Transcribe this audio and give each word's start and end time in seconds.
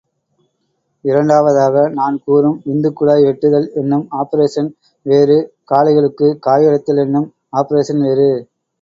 இரண்டாவதாக 1.05 1.83
நான் 1.89 2.17
கூறும் 2.25 2.57
விந்துக்குழாய் 2.65 3.27
வெட்டுதல் 3.27 3.69
என்னும் 3.73 4.07
ஆப்பரேஷன் 4.17 4.71
வேறு, 5.05 5.39
காளைகளுக்குக் 5.71 6.37
காயடித்தல் 6.47 7.03
என்னும் 7.05 7.31
ஆப்பரேஷன் 7.57 8.05
வேறு. 8.07 8.31